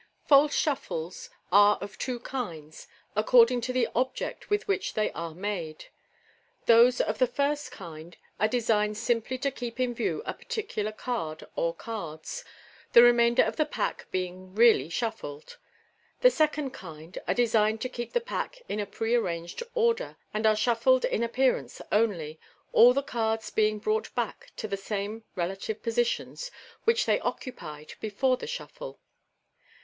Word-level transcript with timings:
—False 0.25 0.55
shuffles 0.55 1.29
are 1.51 1.77
of 1.79 1.95
two 1.99 2.19
kinds, 2.21 2.87
according 3.15 3.61
to 3.61 3.71
the 3.71 3.87
object 3.93 4.49
with 4.49 4.67
which 4.67 4.95
they 4.95 5.11
are 5.11 5.35
made. 5.35 5.89
Those 6.65 6.99
of 6.99 7.19
the 7.19 7.27
first 7.27 7.71
kind 7.71 8.17
are 8.39 8.47
designed 8.47 8.97
simply 8.97 9.37
to 9.37 9.51
keep 9.51 9.79
in 9.79 9.93
view 9.93 10.23
a 10.25 10.33
particular 10.33 10.91
card 10.91 11.43
or 11.55 11.75
cards, 11.75 12.43
the 12.93 13.03
remainder 13.03 13.43
of 13.43 13.57
the 13.57 13.65
pack 13.67 14.07
being 14.09 14.55
really 14.55 14.89
shuffled. 14.89 15.57
The 16.21 16.31
second 16.31 16.71
kind 16.71 17.15
are 17.27 17.35
designed 17.35 17.79
to 17.81 17.87
keep 17.87 18.13
the 18.13 18.21
pack 18.21 18.63
in 18.67 18.79
a 18.79 18.87
pre 18.87 19.13
arranged 19.13 19.61
order, 19.75 20.17
and 20.33 20.47
are 20.47 20.55
shuffles 20.55 21.05
in 21.05 21.21
appearance 21.21 21.79
only, 21.91 22.39
all 22.73 22.93
the 22.95 23.03
cards 23.03 23.51
being 23.51 23.77
brought 23.77 24.15
back 24.15 24.47
to 24.57 24.67
the 24.67 24.77
same 24.77 25.25
relative 25.35 25.83
positions 25.83 26.49
which 26.85 27.05
they 27.05 27.19
occupied 27.19 27.93
before 28.01 28.35
the 28.35 28.47
shuffle. 28.47 28.99